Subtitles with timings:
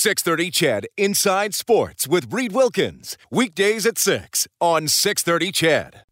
[0.00, 3.18] 630 CHED Inside Sports with Reed Wilkins.
[3.30, 6.04] Weekdays at 6 on 630 CHED.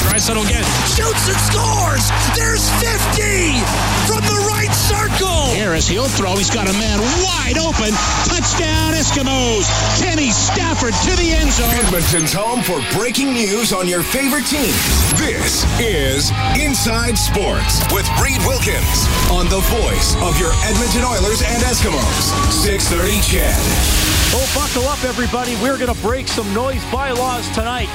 [0.00, 0.64] Draisaitl again.
[0.96, 2.08] Shoots and scores!
[2.34, 3.60] There's 50
[4.08, 4.47] from the right
[4.88, 5.52] circle!
[5.52, 6.36] Harris, he'll throw.
[6.36, 7.92] He's got a man wide open.
[8.24, 9.68] Touchdown, Eskimos.
[10.00, 11.68] Kenny Stafford to the end zone.
[11.84, 14.80] Edmonton's home for breaking news on your favorite teams.
[15.20, 21.62] This is Inside Sports with Reed Wilkins on the voice of your Edmonton Oilers and
[21.62, 22.32] Eskimos.
[22.50, 24.07] 630 CHED.
[24.30, 25.54] Oh, buckle up, everybody.
[25.56, 27.88] We're going to break some noise bylaws tonight.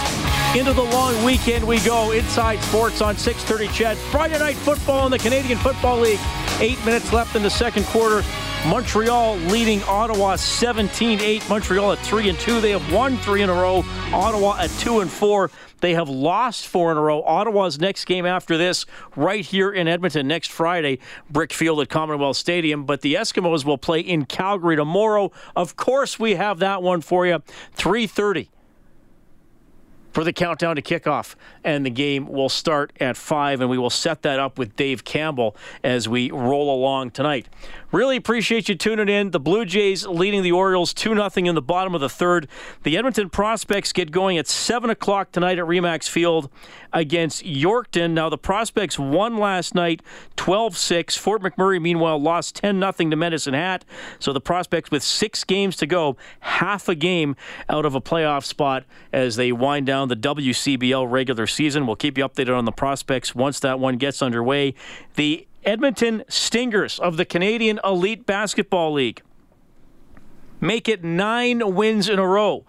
[0.58, 2.12] Into the long weekend we go.
[2.12, 3.68] Inside Sports on 6:30.
[3.72, 3.98] CHED.
[3.98, 6.20] Friday night football in the Canadian Football League.
[6.60, 8.24] Eight minutes left in the second quarter.
[8.66, 11.48] Montreal leading Ottawa 17-8.
[11.50, 12.62] Montreal at three and two.
[12.62, 13.84] They have won three in a row.
[14.12, 15.52] Ottawa at two and four.
[15.84, 17.22] They have lost four in a row.
[17.24, 18.86] Ottawa's next game after this,
[19.18, 22.86] right here in Edmonton next Friday, Brickfield at Commonwealth Stadium.
[22.86, 25.34] But the Eskimos will play in Calgary tomorrow.
[25.58, 27.40] Of course, we have that one for you.
[27.76, 28.48] 3:30
[30.14, 31.36] for the countdown to kickoff.
[31.64, 35.04] And the game will start at 5, and we will set that up with Dave
[35.04, 37.50] Campbell as we roll along tonight.
[37.92, 39.32] Really appreciate you tuning in.
[39.32, 42.48] The Blue Jays leading the Orioles 2 0 in the bottom of the third.
[42.82, 46.50] The Edmonton Prospects get going at 7 o'clock tonight at Remax Field
[46.92, 48.12] against Yorkton.
[48.12, 50.02] Now, the Prospects won last night
[50.38, 51.18] 12 6.
[51.18, 53.86] Fort McMurray, meanwhile, lost 10 0 to Medicine Hat.
[54.18, 57.36] So the Prospects, with six games to go, half a game
[57.70, 61.86] out of a playoff spot as they wind down the WCBL regular season.
[61.88, 64.74] We'll keep you updated on the Prospects once that one gets underway.
[65.16, 69.22] The Edmonton Stingers of the Canadian Elite Basketball League
[70.60, 72.66] make it nine wins in a row,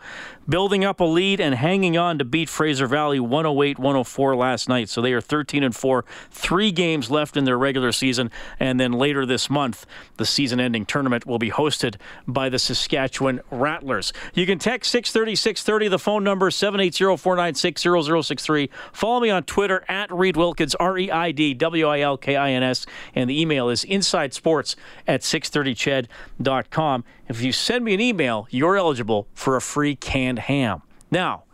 [0.48, 4.88] building up a lead and hanging on to beat Fraser Valley 108 104 last night.
[4.88, 8.30] So they are 13 and 4, three games left in their regular season.
[8.60, 9.86] And then later this month,
[10.16, 14.12] the season ending tournament will be hosted by the Saskatchewan Rattlers.
[14.34, 18.70] You can text 630 630, the phone number 780 496 0063.
[18.92, 22.36] Follow me on Twitter at Reed Wilkins, R E I D W I L K
[22.36, 22.86] I N S.
[23.14, 24.76] And the email is insidesports
[25.06, 27.04] at 630ched.com.
[27.26, 29.96] If you send me an email, you're eligible for a free
[30.34, 30.82] canned ham.
[31.10, 31.44] Now,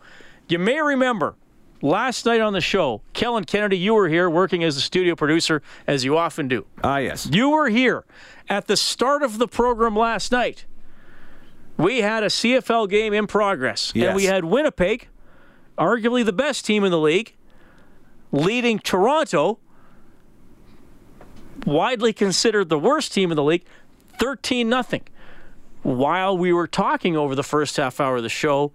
[0.48, 1.36] you may remember
[1.82, 5.62] last night on the show, Kellen Kennedy, you were here working as a studio producer,
[5.86, 6.66] as you often do.
[6.82, 7.28] Ah, yes.
[7.30, 8.04] You were here
[8.48, 10.66] at the start of the program last night.
[11.76, 15.08] We had a CFL game in progress, and we had Winnipeg,
[15.78, 17.34] arguably the best team in the league,
[18.32, 19.58] leading Toronto,
[21.64, 23.64] widely considered the worst team in the league,
[24.19, 25.02] 13 nothing.
[25.82, 28.72] While we were talking over the first half hour of the show,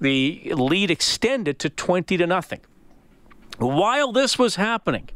[0.00, 2.60] the lead extended to 20 to nothing.
[3.58, 5.08] While this was happening,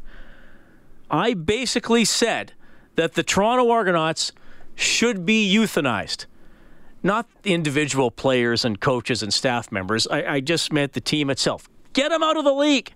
[1.10, 2.52] I basically said
[2.96, 4.32] that the Toronto Argonauts
[4.74, 6.26] should be euthanized.
[7.02, 10.06] Not individual players and coaches and staff members.
[10.08, 11.68] I, I just meant the team itself.
[11.92, 12.92] Get them out of the league.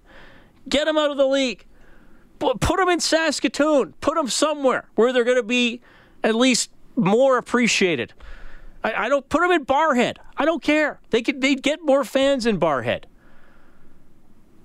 [0.69, 1.65] Get them out of the league.
[2.39, 3.95] Put put them in Saskatoon.
[4.01, 5.81] Put them somewhere where they're going to be
[6.23, 8.13] at least more appreciated.
[8.85, 10.19] I, I don't put them in Barrhead.
[10.37, 11.01] I don't care.
[11.11, 13.05] They could they'd get more fans in Barrhead.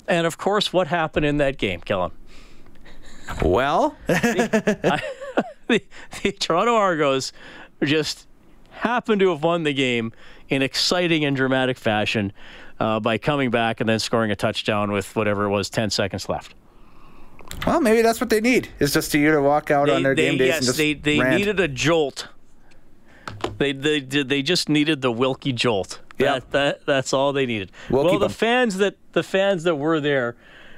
[0.08, 2.12] And of course, what happened in that game, Kellen?
[3.44, 5.02] Well, the,
[5.68, 7.32] the Toronto Argos
[7.84, 8.28] just
[8.72, 10.12] happened to have won the game
[10.50, 12.34] in exciting and dramatic fashion
[12.80, 16.28] uh, by coming back and then scoring a touchdown with whatever it was, 10 seconds
[16.28, 16.56] left.
[17.68, 18.70] well, maybe that's what they need.
[18.80, 20.78] Is just to you to walk out on their they, game days yes, and just
[20.78, 21.38] they, they rant.
[21.38, 22.30] needed a jolt.
[23.58, 24.30] They, they did.
[24.30, 26.00] They just needed the Wilkie jolt.
[26.18, 26.34] Yeah.
[26.40, 27.72] That, that that's all they needed.
[27.90, 28.32] We'll the 'em.
[28.32, 30.36] fans that the fans that were there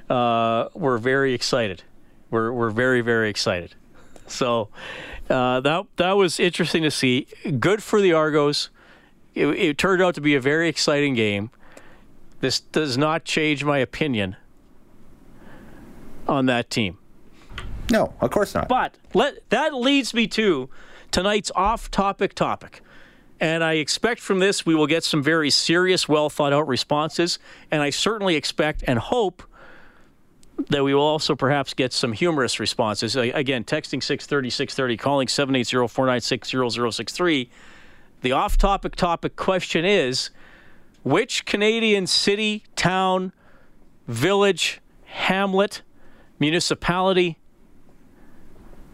[0.09, 1.83] uh, were very excited.
[2.29, 3.75] We're we're very very excited.
[4.27, 4.69] So
[5.29, 7.27] uh, that that was interesting to see.
[7.59, 8.69] Good for the Argos.
[9.33, 11.51] It, it turned out to be a very exciting game.
[12.39, 14.35] This does not change my opinion
[16.27, 16.97] on that team.
[17.91, 18.67] No, of course not.
[18.67, 20.69] But let that leads me to
[21.11, 22.81] tonight's off-topic topic.
[23.39, 27.39] And I expect from this we will get some very serious, well thought out responses.
[27.71, 29.43] And I certainly expect and hope
[30.69, 33.15] that we will also perhaps get some humorous responses.
[33.15, 37.49] Again, texting 630 630, calling 780 496 0063.
[38.21, 40.29] The off topic topic question is
[41.03, 43.33] which Canadian city, town,
[44.07, 45.81] village, hamlet,
[46.37, 47.39] municipality,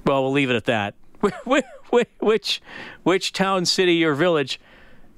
[0.06, 0.96] well, we'll leave it at that.
[1.90, 2.62] Which,
[3.04, 4.60] which town, city, or village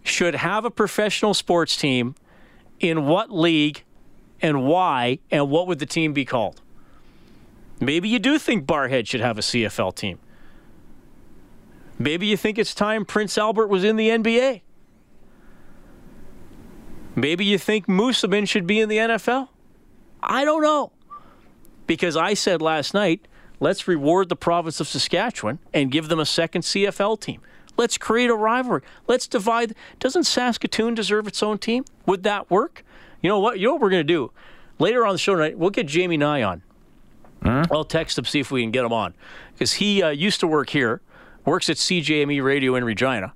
[0.03, 2.15] should have a professional sports team?
[2.79, 3.83] In what league,
[4.41, 5.19] and why?
[5.31, 6.61] And what would the team be called?
[7.79, 10.19] Maybe you do think Barrhead should have a CFL team.
[11.97, 14.61] Maybe you think it's time Prince Albert was in the NBA.
[17.15, 19.49] Maybe you think Moosomin should be in the NFL.
[20.23, 20.93] I don't know.
[21.87, 23.27] Because I said last night,
[23.59, 27.41] let's reward the province of Saskatchewan and give them a second CFL team.
[27.77, 28.81] Let's create a rivalry.
[29.07, 29.73] Let's divide.
[29.99, 31.85] Doesn't Saskatoon deserve its own team?
[32.05, 32.83] Would that work?
[33.21, 33.59] You know what?
[33.59, 34.31] You know what we're going to do?
[34.79, 36.61] Later on the show tonight, we'll get Jamie Nye on.
[37.41, 37.71] Mm-hmm.
[37.71, 39.13] I'll text him, see if we can get him on.
[39.53, 41.01] Because he uh, used to work here,
[41.45, 43.33] works at CJME Radio in Regina,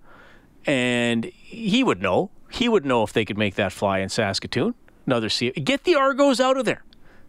[0.66, 2.30] and he would know.
[2.50, 4.76] He would know if they could make that fly in Saskatoon.
[5.06, 5.52] Another C.
[5.52, 6.84] Get the Argos out of there.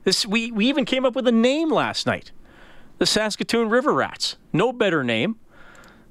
[0.05, 2.31] This we, we even came up with a name last night.
[2.99, 4.37] The Saskatoon River Rats.
[4.53, 5.37] No better name.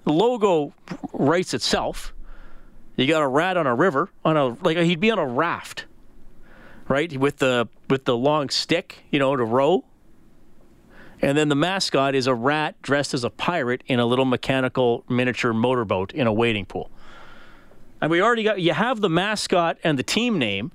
[0.06, 0.74] The logo
[1.14, 2.14] writes itself.
[2.96, 5.86] You got a rat on a river on a like he'd be on a raft,
[6.88, 7.12] right?
[7.18, 9.86] With the with the long stick, you know, to row.
[11.22, 15.06] And then the mascot is a rat dressed as a pirate in a little mechanical
[15.08, 16.92] miniature motorboat in a wading pool.
[18.02, 20.72] And we already got you have the mascot and the team name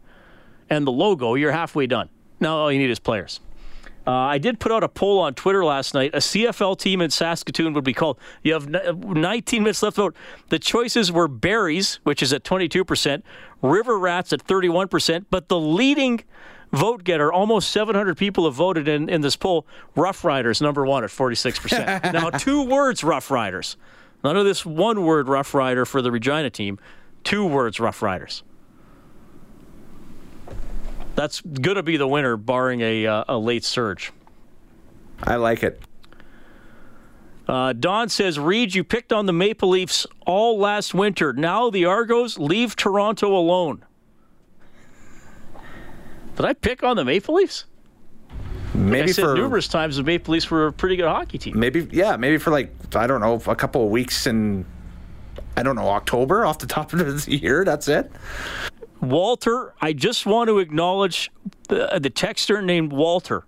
[0.71, 1.35] and the logo.
[1.35, 2.09] You're halfway done.
[2.41, 3.41] Now all you need is players.
[4.09, 6.15] Uh, I did put out a poll on Twitter last night.
[6.15, 8.19] A CFL team in Saskatoon would be called.
[8.43, 10.17] You have 19 minutes left to vote.
[10.49, 13.23] The choices were Berries, which is at 22%,
[13.61, 16.25] River Rats at 31%, but the leading
[16.73, 19.67] vote getter, almost 700 people have voted in, in this poll.
[19.95, 22.13] Rough Riders, number one at 46%.
[22.15, 23.77] now, two words, Rough Riders.
[24.25, 26.79] None of this one word, Rough Rider for the Regina team.
[27.25, 28.43] Two words, Rough Riders.
[31.19, 34.13] That's going to be the winner, barring a, uh, a late surge.
[35.25, 35.83] I like it.
[37.49, 41.33] Uh, Don says, Reed, you picked on the Maple Leafs all last winter.
[41.33, 43.85] Now the Argos leave Toronto alone.
[46.37, 47.65] Did I pick on the Maple Leafs?
[48.73, 51.39] Maybe like I said for numerous times the Maple Leafs were a pretty good hockey
[51.39, 51.59] team.
[51.59, 54.65] Maybe, yeah, maybe for like I don't know, a couple of weeks in
[55.57, 57.65] I don't know October off the top of the year.
[57.65, 58.09] That's it.
[59.01, 61.31] Walter, I just want to acknowledge
[61.69, 63.45] the, uh, the texter named Walter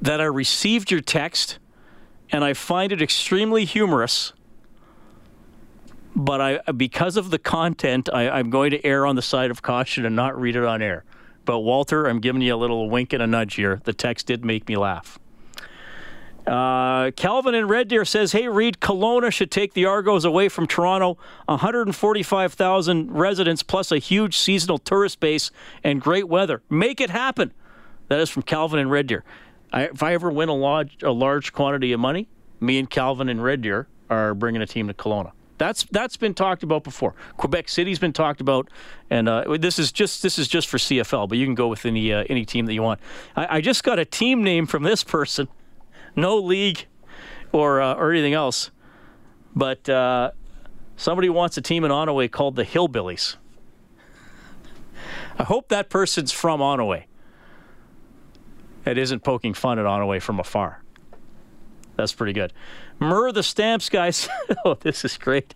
[0.00, 1.58] that I received your text
[2.30, 4.32] and I find it extremely humorous.
[6.14, 9.50] But I, uh, because of the content, I, I'm going to err on the side
[9.50, 11.04] of caution and not read it on air.
[11.44, 13.80] But Walter, I'm giving you a little wink and a nudge here.
[13.84, 15.18] The text did make me laugh.
[16.46, 20.66] Uh, Calvin in Red Deer says, "Hey Reed, Kelowna should take the Argos away from
[20.66, 21.18] Toronto.
[21.46, 25.50] 145,000 residents plus a huge seasonal tourist base
[25.84, 26.62] and great weather.
[26.70, 27.52] Make it happen."
[28.08, 29.24] That is from Calvin in Red Deer.
[29.72, 32.28] I, if I ever win a large, a large quantity of money,
[32.58, 35.32] me and Calvin in Red Deer are bringing a team to Kelowna.
[35.58, 37.14] That's that's been talked about before.
[37.36, 38.68] Quebec City's been talked about,
[39.10, 41.28] and uh, this is just this is just for CFL.
[41.28, 42.98] But you can go with any uh, any team that you want.
[43.36, 45.48] I, I just got a team name from this person
[46.16, 46.86] no league
[47.52, 48.70] or uh, or anything else.
[49.54, 50.30] But uh,
[50.96, 53.36] somebody wants a team in Onoway called the Hillbillies.
[55.38, 57.04] I hope that person's from Onoway.
[58.84, 60.82] It isn't poking fun at Onoway from afar.
[61.96, 62.52] That's pretty good.
[62.98, 64.28] Murr the Stamps guys.
[64.64, 65.54] oh, this is great.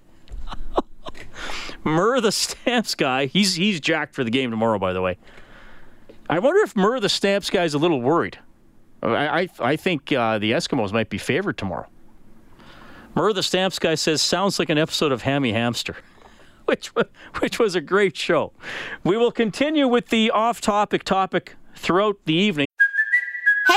[1.85, 3.27] Murr the Stamps guy.
[3.27, 5.19] He's he's jacked for the game tomorrow, by the way.
[6.29, 8.39] I wonder if Murr the Stamps guy's a little worried.
[9.05, 11.87] I, I, think uh, the Eskimos might be favored tomorrow.
[13.15, 15.97] Murr the Stamps guy says, sounds like an episode of Hammy Hamster,
[16.65, 16.89] which,
[17.41, 18.53] which was a great show.
[19.05, 22.64] We will continue with the off topic topic throughout the evening.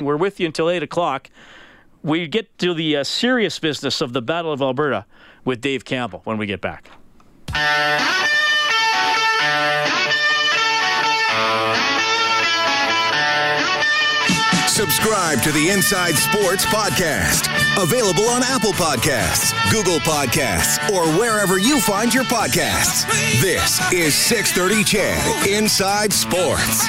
[0.00, 1.30] We're with you until 8 o'clock.
[2.02, 5.06] We get to the uh, serious business of the Battle of Alberta
[5.44, 6.90] with Dave Campbell when we get back.
[14.66, 17.46] Subscribe to the Inside Sports Podcast.
[17.80, 23.06] Available on Apple Podcasts, Google Podcasts, or wherever you find your podcasts.
[23.40, 26.84] This is 630 CHED Inside Sports.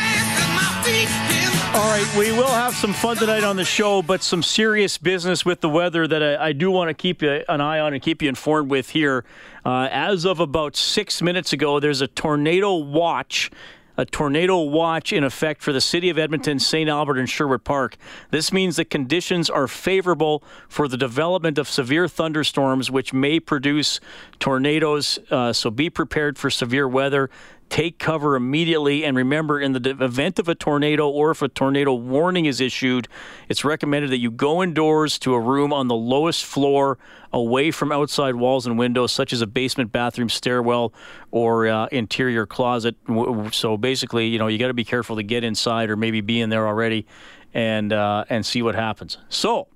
[1.76, 5.44] All right, we will have some fun tonight on the show, but some serious business
[5.44, 8.22] with the weather that I, I do want to keep an eye on and keep
[8.22, 9.26] you informed with here.
[9.66, 13.52] Uh, as of about six minutes ago, there's a tornado watch
[13.98, 16.90] a tornado watch in effect for the city of Edmonton, St.
[16.90, 17.98] Albert, and Sherwood Park.
[18.30, 24.00] This means that conditions are favorable for the development of severe thunderstorms, which may produce
[24.40, 25.20] tornadoes.
[25.32, 27.30] Uh, so be prepared for severe weather
[27.70, 29.04] take cover immediately.
[29.04, 33.08] And remember, in the event of a tornado or if a tornado warning is issued,
[33.50, 36.98] it's recommended that you go indoors to a room on the lowest floor
[37.34, 40.94] away from outside walls and windows, such as a basement, bathroom, stairwell,
[41.32, 42.96] or uh, interior closet.
[43.52, 46.40] So basically, you know, you got to be careful to get inside or maybe be
[46.40, 47.06] in there already
[47.54, 49.18] and, uh, and see what happens.
[49.30, 49.68] So,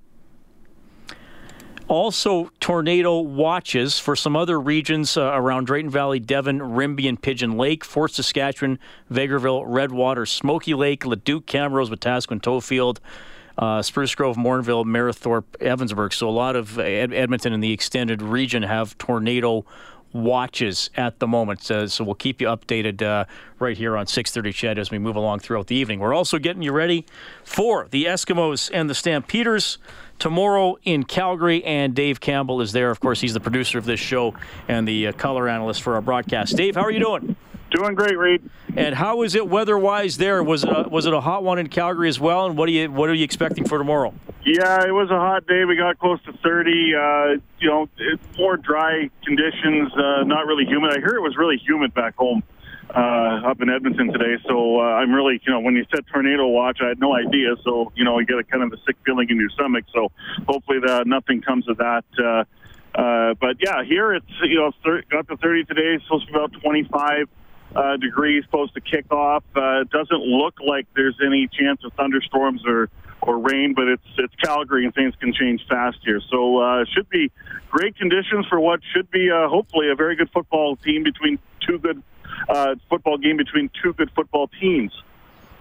[1.90, 7.56] also, tornado watches for some other regions uh, around Drayton Valley, Devon, Rimbey, and Pigeon
[7.56, 8.78] Lake, Fort Saskatchewan,
[9.10, 12.98] Vegreville, Redwater, Smoky Lake, Leduc, Camrose, Wetaskiwin, Tofield,
[13.58, 16.12] uh, Spruce Grove, Morinville, Mayerthorpe, Evansburg.
[16.12, 19.64] So a lot of Ed- Edmonton and the extended region have tornado
[20.12, 21.68] watches at the moment.
[21.68, 23.24] Uh, so we'll keep you updated uh,
[23.58, 25.98] right here on 6:30 CHED as we move along throughout the evening.
[25.98, 27.04] We're also getting you ready
[27.42, 29.78] for the Eskimos and the Stampeders
[30.20, 32.90] tomorrow in Calgary, and Dave Campbell is there.
[32.90, 34.34] Of course, he's the producer of this show
[34.68, 36.56] and the uh, color analyst for our broadcast.
[36.56, 37.34] Dave, how are you doing?
[37.70, 38.42] Doing great, Reed.
[38.76, 40.42] And how is it weather-wise there?
[40.42, 42.46] Was it a, was it a hot one in Calgary as well?
[42.46, 44.12] And what are you what are you expecting for tomorrow?
[44.44, 45.64] Yeah, it was a hot day.
[45.64, 46.94] We got close to 30.
[46.94, 50.92] Uh, you know, it's more dry conditions, uh, not really humid.
[50.92, 52.42] I hear it was really humid back home
[52.94, 54.36] uh, up in Edmonton today.
[54.46, 57.54] So uh, I'm really, you know, when you said tornado watch, I had no idea.
[57.64, 59.84] So you know, you get a kind of a sick feeling in your stomach.
[59.94, 60.10] So
[60.48, 62.04] hopefully, that nothing comes of that.
[62.18, 62.44] Uh,
[62.98, 65.98] uh, but yeah, here it's you know thir- got to 30 today.
[66.04, 67.28] Supposed to be about 25
[67.76, 68.44] uh, degrees.
[68.44, 69.44] Supposed to kick off.
[69.54, 72.90] Uh, doesn't look like there's any chance of thunderstorms or
[73.22, 76.20] or rain, but it's it's Calgary and things can change fast here.
[76.30, 77.30] So uh, should be
[77.70, 81.78] great conditions for what should be uh, hopefully a very good football team between two
[81.78, 82.02] good
[82.48, 84.92] uh, football game between two good football teams.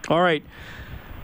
[0.07, 0.43] All right.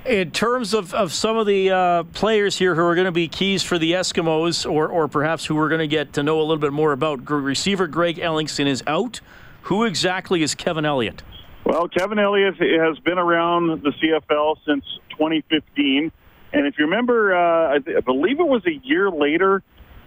[0.05, 3.27] In terms of, of some of the uh, players here who are going to be
[3.27, 6.43] keys for the Eskimos, or, or perhaps who we're going to get to know a
[6.43, 9.21] little bit more about, receiver Greg Ellingson is out.
[9.63, 11.23] Who exactly is Kevin Elliott?
[11.65, 16.11] Well, Kevin Elliott has been around the CFL since 2015.
[16.53, 19.63] And if you remember, uh, I, believe it was a year later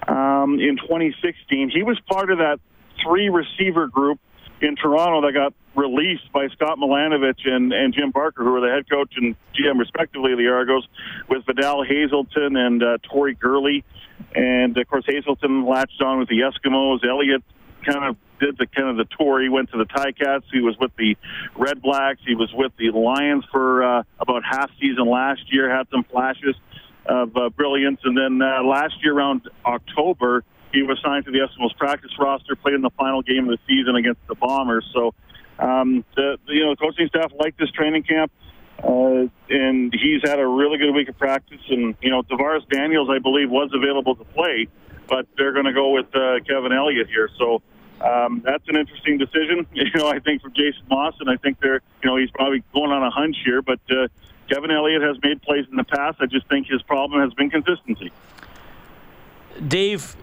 [0.07, 2.61] um, in 2016, he was part of that
[3.02, 4.21] three receiver group
[4.60, 8.68] in Toronto that got released by Scott Milanovich and, and Jim Barker, who were the
[8.68, 10.86] head coach and GM respectively of the Argos,
[11.28, 13.84] with Vidal Hazelton and uh, Tori Gurley.
[14.34, 17.08] And of course, Hazelton latched on with the Eskimos.
[17.08, 17.44] Elliott
[17.84, 19.40] kind of did the kind of the tour.
[19.40, 20.44] He went to the Ticats.
[20.52, 21.16] He was with the
[21.56, 22.20] Red Blacks.
[22.26, 25.74] He was with the Lions for uh, about half season last year.
[25.74, 26.56] Had some flashes
[27.06, 31.38] of uh, brilliance, and then uh, last year around October he was signed to the
[31.38, 34.88] Eskimos practice roster, played in the final game of the season against the Bombers.
[34.92, 35.14] So,
[35.58, 38.30] um, the, the you know the coaching staff liked this training camp,
[38.82, 41.60] uh, and he's had a really good week of practice.
[41.68, 44.68] And you know, Tavares Daniels, I believe, was available to play,
[45.08, 47.28] but they're going to go with uh, Kevin Elliott here.
[47.38, 47.62] So.
[48.00, 50.06] Um, that's an interesting decision, you know.
[50.06, 53.02] I think for Jason Maas, and I think they're, you know, he's probably going on
[53.02, 53.60] a hunch here.
[53.60, 54.06] But uh,
[54.48, 56.18] Kevin Elliott has made plays in the past.
[56.20, 58.12] I just think his problem has been consistency.
[59.66, 60.16] Dave,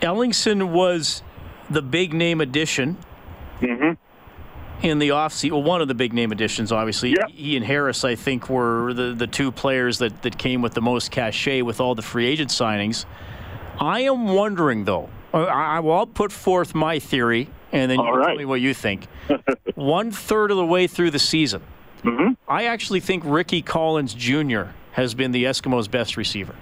[0.00, 1.22] Ellingson was
[1.68, 2.96] the big name addition
[3.60, 3.92] mm-hmm.
[4.84, 5.52] in the offseason.
[5.52, 7.10] Well, one of the big name additions, obviously.
[7.10, 7.28] Yep.
[7.30, 10.82] He and Harris, I think, were the, the two players that, that came with the
[10.82, 13.04] most cachet with all the free agent signings.
[13.78, 18.26] I am wondering, though, I, I will put forth my theory, and then you right.
[18.26, 19.06] tell me what you think.
[19.74, 21.62] one third of the way through the season,
[22.02, 22.32] mm-hmm.
[22.48, 24.64] I actually think Ricky Collins Jr.
[24.92, 26.54] has been the Eskimos' best receiver.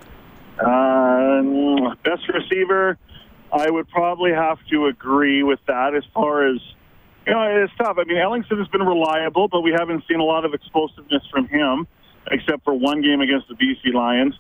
[0.64, 2.98] Um, best receiver.
[3.52, 6.60] I would probably have to agree with that as far as,
[7.26, 7.96] you know, it's tough.
[7.98, 11.48] I mean, Ellingson has been reliable, but we haven't seen a lot of explosiveness from
[11.48, 11.86] him,
[12.30, 14.34] except for one game against the BC Lions.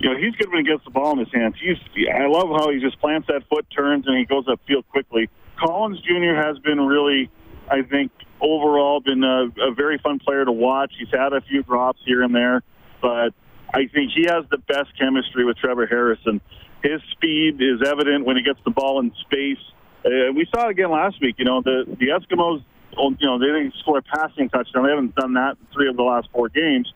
[0.00, 1.54] You know, he's good when he gets the ball in his hands.
[1.60, 5.28] He's, I love how he just plants that foot, turns, and he goes upfield quickly.
[5.58, 6.34] Collins Jr.
[6.34, 7.30] has been really,
[7.68, 10.92] I think, overall been a, a very fun player to watch.
[10.98, 12.62] He's had a few drops here and there,
[13.02, 13.34] but
[13.74, 16.40] I think he has the best chemistry with Trevor Harrison.
[16.82, 19.58] His speed is evident when he gets the ball in space.
[20.04, 21.36] Uh, we saw it again last week.
[21.38, 22.62] You know, the the Eskimos,
[22.96, 24.84] you know, they didn't score a passing touchdown.
[24.84, 26.92] They haven't done that in three of the last four games.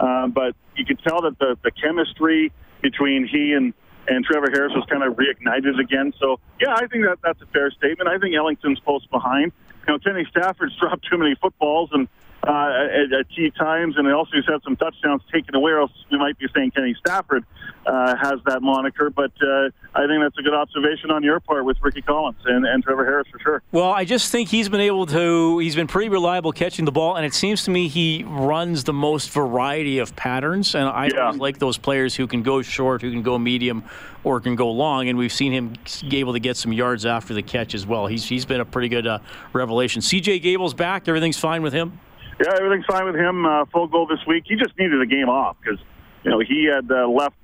[0.00, 2.52] Um, but you could tell that the, the chemistry
[2.82, 3.72] between he and,
[4.08, 6.12] and Trevor Harris was kind of reignited again.
[6.20, 8.08] So, yeah, I think that that's a fair statement.
[8.08, 9.52] I think Ellingson's close behind.
[9.86, 12.08] You know, Kenny Stafford's dropped too many footballs, and
[12.50, 15.72] at, at key times, and they also he's had some touchdowns taken away.
[15.72, 17.44] Or else we might be saying Kenny Stafford
[17.86, 19.10] uh, has that moniker.
[19.10, 22.64] But uh, I think that's a good observation on your part with Ricky Collins and,
[22.66, 23.62] and Trevor Harris for sure.
[23.72, 25.58] Well, I just think he's been able to.
[25.58, 28.92] He's been pretty reliable catching the ball, and it seems to me he runs the
[28.92, 30.74] most variety of patterns.
[30.74, 31.30] And I Yeah.
[31.30, 33.84] like those players who can go short, who can go medium,
[34.24, 35.08] or can go long.
[35.08, 35.74] And we've seen him
[36.12, 38.06] able to get some yards after the catch as well.
[38.06, 39.18] He's he's been a pretty good uh,
[39.52, 40.00] revelation.
[40.02, 40.38] C.J.
[40.40, 41.08] Gable's back.
[41.08, 41.98] Everything's fine with him.
[42.38, 43.46] Yeah, everything's fine with him.
[43.46, 44.44] Uh, full goal this week.
[44.46, 45.80] He just needed a game off because
[46.22, 47.36] you know he had uh, left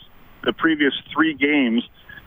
[0.45, 1.83] the previous three games.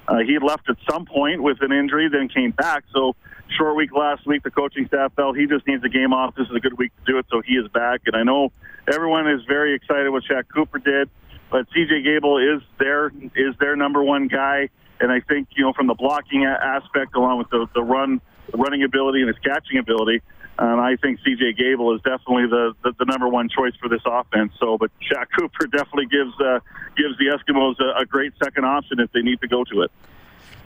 [0.08, 2.84] Uh, he had left at some point with an injury, then came back.
[2.94, 3.16] So
[3.58, 4.44] short week last week.
[4.44, 6.36] The coaching staff felt he just needs a game off.
[6.36, 8.02] This is a good week to do it, so he is back.
[8.06, 8.52] And I know
[8.92, 11.10] everyone is very excited what Shaq Cooper did,
[11.52, 12.02] but C.J.
[12.02, 14.70] Gable is their is their number one guy.
[15.00, 18.58] And I think you know from the blocking aspect, along with the the run the
[18.58, 20.22] running ability and his catching ability.
[20.58, 21.54] Um, I think C.J.
[21.54, 24.54] Gable is definitely the, the, the number one choice for this offense.
[24.60, 26.60] So, but Shaq Cooper definitely gives uh,
[26.96, 29.92] gives the Eskimos a, a great second option if they need to go to it.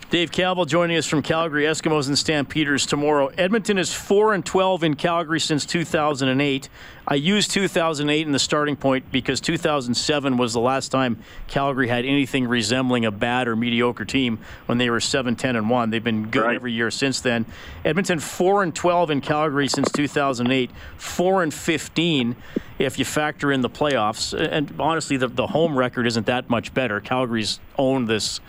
[0.09, 3.27] Dave Campbell joining us from Calgary Eskimos and Stampeders tomorrow.
[3.37, 6.67] Edmonton is 4 and 12 in Calgary since 2008.
[7.07, 12.05] I used 2008 in the starting point because 2007 was the last time Calgary had
[12.05, 15.89] anything resembling a bad or mediocre team when they were 7 10 and 1.
[15.91, 16.55] They've been good Right.
[16.55, 17.45] every year since then.
[17.85, 22.35] Edmonton 4 and 12 in Calgary since 2008, 4 and 15
[22.79, 24.33] if you factor in the playoffs.
[24.33, 26.99] And honestly, the, the home record isn't that much better.
[26.99, 28.39] Calgary's owned this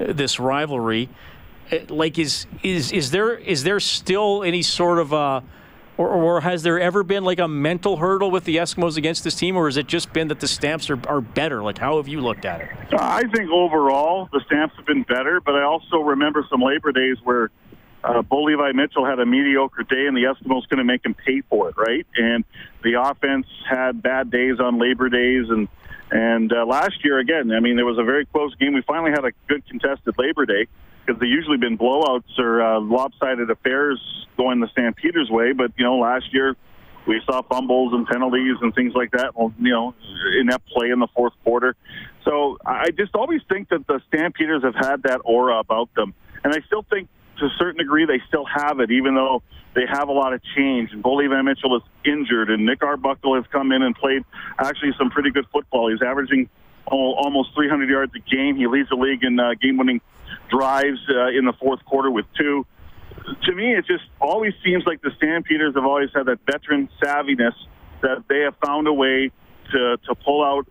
[0.00, 1.08] this rivalry.
[1.70, 5.40] Uh, Like, is is is there is there still any sort of uh
[6.00, 9.34] or, or has there ever been like a mental hurdle with the Eskimos against this
[9.34, 11.62] team, or has it just been that the Stamps are, are better?
[11.62, 12.68] Like, how have you looked at it?
[12.98, 17.18] I think overall the Stamps have been better, but I also remember some Labor Days
[17.22, 17.50] where
[18.02, 21.12] uh, Bo Levi Mitchell had a mediocre day, and the Eskimos going to make him
[21.12, 22.06] pay for it, right?
[22.16, 22.44] And
[22.82, 25.68] the offense had bad days on Labor Days, and
[26.10, 28.74] and uh, last year again, I mean, there was a very close game.
[28.74, 30.66] We finally had a good contested Labor Day
[31.04, 34.00] because they usually been blowouts or uh, lopsided affairs
[34.36, 36.56] going the Stampeders' way, but you know, last year
[37.06, 39.32] we saw fumbles and penalties and things like that.
[39.36, 39.94] You know,
[40.40, 41.76] inept play in the fourth quarter.
[42.24, 46.14] So I just always think that the Stampeders have had that aura about them,
[46.44, 47.08] and I still think
[47.40, 49.42] to a certain degree they still have it, even though
[49.74, 50.92] they have a lot of change.
[50.92, 54.24] And Bo Levi Mitchell is injured, and Nick Arbuckle has come in and played
[54.58, 55.90] actually some pretty good football.
[55.90, 56.48] He's averaging
[56.86, 58.56] almost 300 yards a game.
[58.56, 60.00] He leads the league in uh, game-winning
[60.48, 62.66] drives uh, in the fourth quarter with two
[63.44, 67.54] to me, it just always seems like the Stampeders have always had that veteran savviness
[68.02, 69.30] that they have found a way
[69.72, 70.66] to to pull out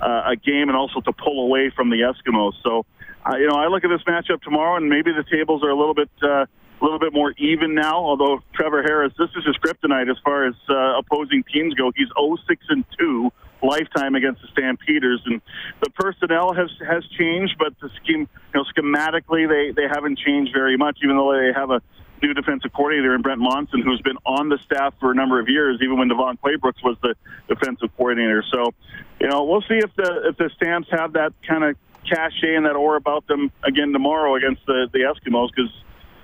[0.00, 2.52] uh, a game and also to pull away from the Eskimos.
[2.62, 2.84] So,
[3.32, 5.94] you know, I look at this matchup tomorrow, and maybe the tables are a little
[5.94, 6.10] bit.
[6.22, 6.46] Uh,
[6.80, 10.44] a little bit more even now, although Trevor Harris, this is his kryptonite as far
[10.46, 11.92] as uh, opposing teams go.
[11.96, 12.36] He's 0-6
[12.68, 13.32] and 2
[13.62, 15.40] lifetime against the Stampeders, and
[15.82, 20.52] the personnel has has changed, but the scheme, you know, schematically they they haven't changed
[20.52, 20.98] very much.
[21.02, 21.80] Even though they have a
[22.22, 25.48] new defensive coordinator in Brent Monson, who's been on the staff for a number of
[25.48, 27.14] years, even when DeVone Claybrooks was the
[27.48, 28.44] defensive coordinator.
[28.50, 28.72] So,
[29.20, 31.76] you know, we'll see if the if the Stamps have that kind of
[32.08, 35.72] cachet and that aura about them again tomorrow against the the Eskimos, because,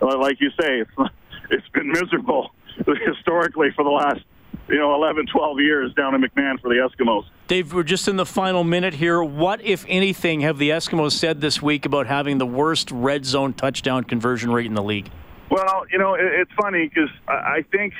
[0.02, 0.90] uh, like you say, it's,
[1.50, 2.50] it's been miserable
[3.06, 4.20] historically for the last
[4.68, 7.24] you know 11, 12 years down in McMahon for the Eskimos.
[7.48, 9.22] Dave, we're just in the final minute here.
[9.22, 13.52] What, if anything, have the Eskimos said this week about having the worst red zone
[13.52, 15.10] touchdown conversion rate in the league?
[15.50, 17.92] Well, you know, it, it's funny because I, I think,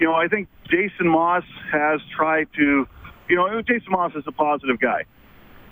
[0.00, 2.88] you know, I think Jason Maas has tried to,
[3.28, 5.04] you know, Jason Maas is a positive guy,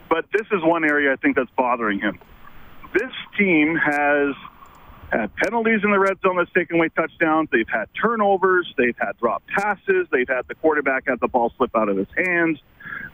[0.09, 2.19] but this is one area I think that's bothering him.
[2.93, 4.35] This team has
[5.11, 7.49] had penalties in the red zone that's taken away touchdowns.
[7.53, 8.73] They've had turnovers.
[8.77, 10.07] They've had dropped passes.
[10.11, 12.59] They've had the quarterback have the ball slip out of his hands.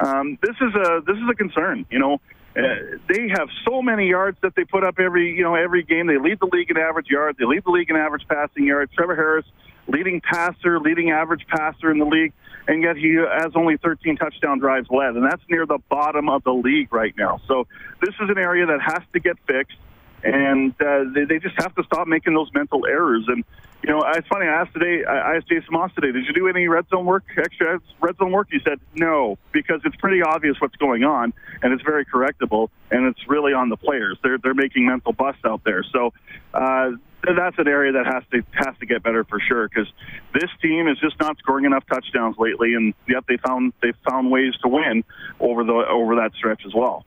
[0.00, 1.87] Um, this is a this is a concern.
[1.90, 2.20] You know,
[2.57, 2.62] uh,
[3.09, 6.07] they have so many yards that they put up every you know every game.
[6.07, 7.38] They lead the league in average yards.
[7.38, 8.92] They lead the league in average passing yards.
[8.94, 9.46] Trevor Harris,
[9.88, 12.33] leading passer, leading average passer in the league,
[12.69, 16.45] and yet he has only 13 touchdown drives led, and that's near the bottom of
[16.45, 17.40] the league right now.
[17.49, 17.66] So
[18.01, 19.77] this is an area that has to get fixed
[20.23, 23.25] and uh, they, they just have to stop making those mental errors.
[23.29, 23.45] And
[23.83, 24.47] you know, it's funny.
[24.47, 25.05] I asked today.
[25.05, 26.12] I asked Jason Maas today.
[26.12, 28.49] Did you do any red zone work, extra red zone work?
[28.51, 33.07] He said no, because it's pretty obvious what's going on, and it's very correctable, and
[33.07, 34.19] it's really on the players.
[34.23, 35.85] They're they're making mental busts out there.
[35.93, 36.12] So.
[36.53, 39.87] Uh, that's an area that has to has to get better for sure because
[40.33, 44.31] this team is just not scoring enough touchdowns lately, and yet they found they found
[44.31, 45.05] ways to win
[45.39, 47.05] over the over that stretch as well.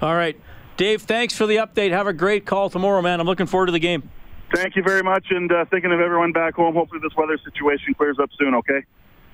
[0.00, 0.38] All right.
[0.76, 1.90] Dave, thanks for the update.
[1.90, 3.20] Have a great call tomorrow, man.
[3.20, 4.10] I'm looking forward to the game.
[4.54, 6.74] Thank you very much, and uh, thinking of everyone back home.
[6.74, 8.54] Hopefully, this weather situation clears up soon.
[8.54, 8.84] Okay.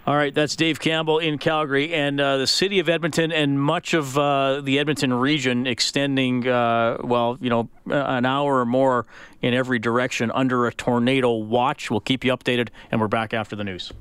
[0.09, 3.93] All right, that's Dave Campbell in Calgary, and uh, the city of Edmonton and much
[3.93, 9.05] of uh, the Edmonton region extending, uh, well, you know, an hour or more
[9.43, 11.91] in every direction under a tornado watch.
[11.91, 13.93] We'll keep you updated, and we're back after the news.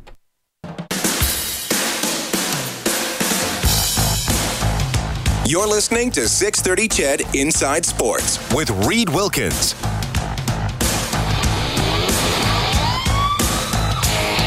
[5.46, 9.76] You're listening to 630 CHED Inside Sports with Reed Wilkins.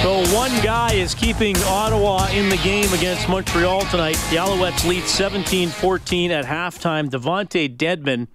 [0.03, 4.15] So one guy is keeping Ottawa in the game against Montreal tonight.
[4.31, 7.11] The Alouettes lead 17-14 at halftime.
[7.11, 8.27] DeVonte Dedmon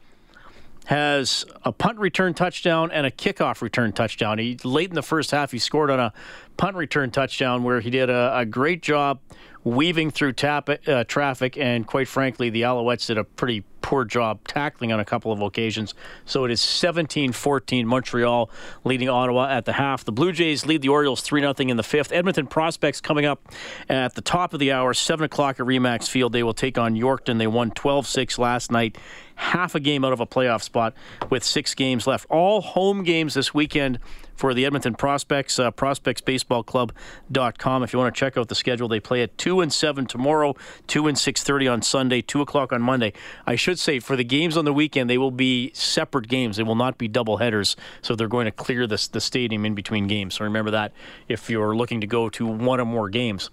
[0.85, 4.37] has a punt return touchdown and a kickoff return touchdown.
[4.37, 6.13] He late in the first half he scored on a
[6.55, 9.19] punt return touchdown where he did a, a great job
[9.65, 14.39] weaving through tap, uh, traffic, and quite frankly, the Alouettes did a pretty poor job
[14.47, 15.93] tackling on a couple of occasions.
[16.25, 18.49] So it is 17 14 Montreal
[18.83, 20.05] leading Ottawa at the half.
[20.05, 22.11] The Blue Jays lead the Orioles 3 0 in the fifth.
[22.11, 23.47] Edmonton Prospects coming up
[23.89, 26.31] at the top of the hour, 7 o'clock at Remax Field.
[26.31, 27.37] They will take on Yorkton.
[27.37, 28.97] They won 12 6 last night,
[29.35, 30.93] half a game out of a playoff spot
[31.29, 32.25] with six games left.
[32.29, 33.99] All home games this weekend
[34.35, 37.83] for the Edmonton Prospects, uh, prospectsbaseballclub.com.
[37.83, 40.55] If you want to check out the schedule, they play at 2 and 7 tomorrow,
[40.87, 43.13] 2 and 6.30 on Sunday, 2 o'clock on Monday.
[43.45, 46.57] I should say, for the games on the weekend, they will be separate games.
[46.57, 49.75] They will not be double headers, so they're going to clear this, the stadium in
[49.75, 50.35] between games.
[50.35, 50.91] So remember that
[51.27, 53.49] if you're looking to go to one or more games.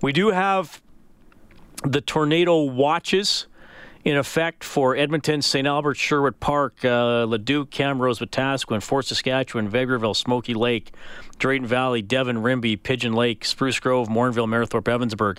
[0.00, 0.80] We do have
[1.84, 3.46] the tornado watches
[4.04, 5.66] in effect for Edmonton, St.
[5.66, 10.92] Albert, Sherwood Park, uh, Leduc, Camrose, Wetaskiwin, Fort Saskatchewan, Vegreville, Smoky Lake,
[11.38, 15.38] Drayton Valley, Devon, Rimbey, Pigeon Lake, Spruce Grove, Morinville, Mayerthorpe, Evansburg.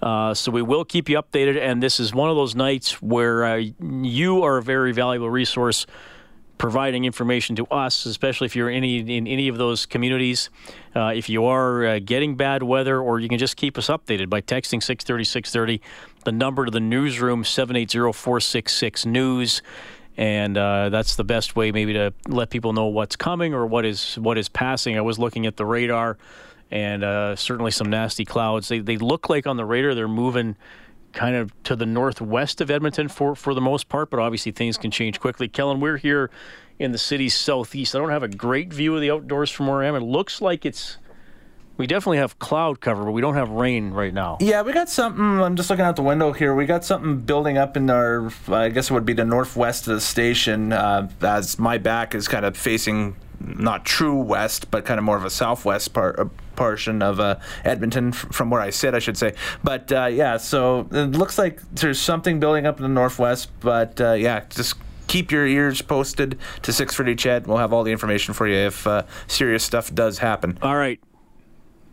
[0.00, 3.44] Uh, so we will keep you updated, and this is one of those nights where
[3.44, 5.86] uh, you are a very valuable resource
[6.58, 10.50] providing information to us, especially if you're in any, in any of those communities.
[10.94, 14.28] Uh, if you are uh, getting bad weather, or you can just keep us updated
[14.28, 15.80] by texting 630 630,
[16.24, 19.62] the number to the newsroom 780 466 News.
[20.16, 23.86] And uh, that's the best way, maybe, to let people know what's coming or what
[23.86, 24.98] is what is passing.
[24.98, 26.18] I was looking at the radar,
[26.72, 28.66] and uh, certainly some nasty clouds.
[28.66, 30.56] They they look like on the radar they're moving
[31.12, 34.76] kind of to the northwest of Edmonton for, for the most part, but obviously things
[34.76, 35.48] can change quickly.
[35.48, 36.30] Kellen, we're here
[36.78, 37.94] in the city's southeast.
[37.94, 39.94] I don't have a great view of the outdoors from where I am.
[39.94, 40.98] It looks like it's.
[41.76, 44.38] We definitely have cloud cover, but we don't have rain right now.
[44.40, 45.22] Yeah, we got something.
[45.40, 46.52] I'm just looking out the window here.
[46.52, 49.94] We got something building up in our, I guess it would be the northwest of
[49.94, 54.98] the station, uh, as my back is kind of facing not true west, but kind
[54.98, 56.18] of more of a southwest part.
[56.18, 56.26] Uh,
[56.58, 59.34] portion of uh, Edmonton from where I sit, I should say.
[59.62, 63.50] But uh, yeah, so it looks like there's something building up in the northwest.
[63.60, 64.74] But uh, yeah, just
[65.06, 67.46] keep your ears posted to 630 CHED.
[67.46, 70.58] We'll have all the information for you if uh, serious stuff does happen.
[70.60, 71.00] All right.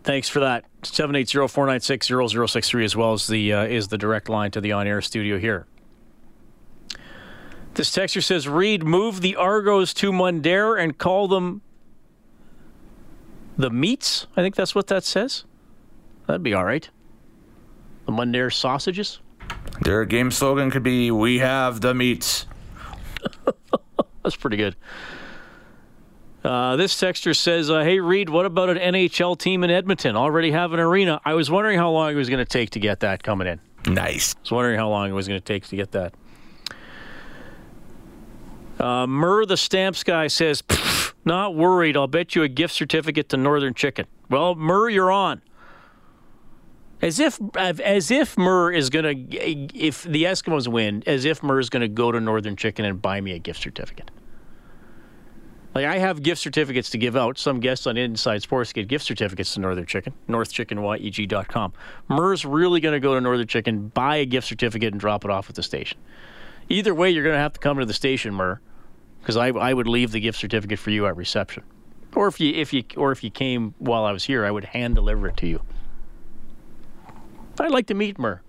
[0.04, 0.66] Thanks for that.
[0.84, 5.66] 780-496-0063 as well as the uh, is the direct line to the on-air studio here.
[7.76, 11.62] This texter says, Reed, move the Argos to Mundare and call them
[13.58, 14.28] the meats.
[14.38, 15.44] I think that's what that says.
[16.26, 16.90] That'd be all right.
[18.06, 19.20] The Mundare sausages.
[19.82, 22.46] Their game slogan could be "We have the meats."
[24.24, 24.76] that's pretty good.
[26.44, 30.16] Uh, this texter says, uh, "Hey Reed, what about an NHL team in Edmonton?
[30.16, 31.20] Already have an arena.
[31.26, 33.60] I was wondering how long it was going to take to get that coming in.
[33.92, 34.34] Nice.
[34.36, 36.14] I was wondering how long it was going to take to get that."
[38.80, 39.06] Uh,
[39.46, 40.64] the stamps guy, says,
[41.24, 41.96] "Not worried.
[41.96, 45.42] I'll bet you a gift certificate to Northern Chicken." Well, Murr, you're on.
[47.02, 51.70] As if, as if Murr is gonna, if the Eskimos win, as if Murr is
[51.70, 54.10] gonna go to Northern Chicken and buy me a gift certificate.
[55.76, 57.38] Like I have gift certificates to give out.
[57.38, 61.74] Some guests on Inside Sports get gift certificates to Northern Chicken, northchickenyeg.com.
[62.08, 65.32] Murr's really going to go to Northern Chicken, buy a gift certificate, and drop it
[65.32, 65.98] off at the station.
[66.70, 68.62] Either way, you're going to have to come to the station, Murr,
[69.26, 71.64] because I, I would leave the gift certificate for you at reception,
[72.16, 74.66] or if you if you or if you came while I was here, I would
[74.66, 75.62] hand deliver it to you.
[77.60, 78.42] I'd like to meet Murr.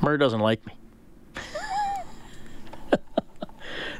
[0.00, 0.74] Murr doesn't like me.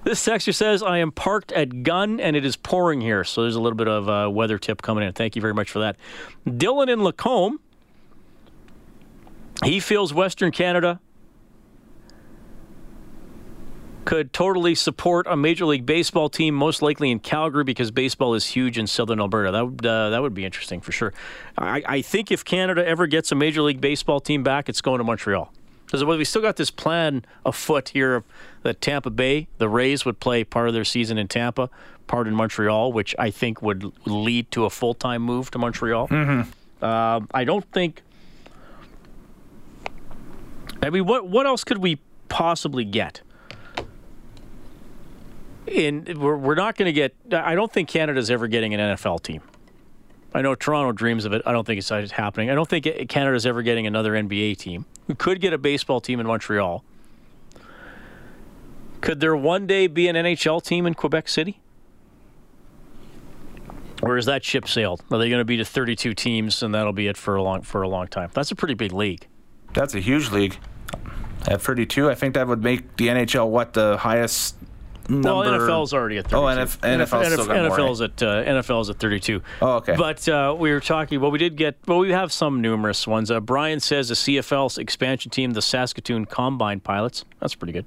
[0.03, 3.23] This texture says, I am parked at Gunn and it is pouring here.
[3.23, 5.13] So there's a little bit of weather tip coming in.
[5.13, 5.97] Thank you very much for that.
[6.47, 7.61] Dylan in Lacombe,
[9.63, 11.01] he feels Western Canada
[14.05, 18.47] could totally support a Major League Baseball team, most likely in Calgary, because baseball is
[18.47, 19.51] huge in Southern Alberta.
[19.51, 21.13] That would uh, that would be interesting for sure.
[21.59, 24.99] I, I think if Canada ever gets a Major League Baseball team back, it's going
[24.99, 25.53] to Montreal.
[25.87, 28.23] Because we still got this plan afoot here
[28.63, 31.69] that Tampa Bay, the Rays would play part of their season in Tampa,
[32.07, 36.07] part in Montreal, which I think would lead to a full time move to Montreal.
[36.07, 36.51] Mm-hmm.
[36.81, 38.03] Uh, I don't think.
[40.83, 43.21] I mean, what what else could we possibly get?
[45.71, 47.15] In we're, we're not going to get.
[47.33, 49.41] I don't think Canada's ever getting an NFL team.
[50.35, 51.43] I know Toronto dreams of it.
[51.47, 52.51] I don't think it's happening.
[52.51, 54.85] I don't think Canada's ever getting another NBA team.
[55.07, 56.85] We could get a baseball team in Montreal.
[59.01, 61.61] Could there one day be an NHL team in Quebec City?
[64.03, 65.03] Or is that ship sailed?
[65.11, 67.63] Are they going to be to 32 teams and that'll be it for a long
[67.63, 68.31] for a long time?
[68.33, 69.27] That's a pretty big league.
[69.75, 70.57] That's a huge league.
[71.47, 74.57] At 32, I think that would make the NHL what the highest
[75.11, 75.29] number.
[75.29, 76.37] Well, NFL's already at 32.
[76.37, 79.43] Oh, NF, NFL's NF, NFL's at uh, NFL's at 32.
[79.61, 79.95] Oh, okay.
[79.97, 81.21] But uh, we were talking.
[81.21, 81.77] Well, we did get.
[81.87, 83.31] Well, we have some numerous ones.
[83.31, 87.25] Uh, Brian says the CFL's expansion team, the Saskatoon Combine Pilots.
[87.41, 87.87] That's pretty good.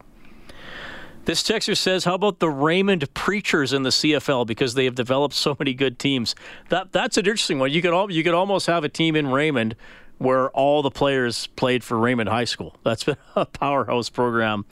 [1.26, 5.34] This texter says, "How about the Raymond Preachers in the CFL because they have developed
[5.34, 6.36] so many good teams?"
[6.70, 7.72] That that's an interesting one.
[7.72, 9.76] You could all you could almost have a team in Raymond
[10.18, 12.76] where all the players played for Raymond High School.
[12.84, 14.66] That's been a powerhouse program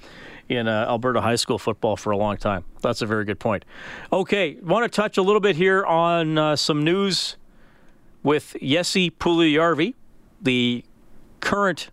[0.52, 2.66] in uh, Alberta high school football for a long time.
[2.82, 3.64] That's a very good point.
[4.12, 7.38] Okay, want to touch a little bit here on uh, some news
[8.22, 9.94] with Jesse Puljujarvi,
[10.42, 10.84] the
[11.40, 11.90] current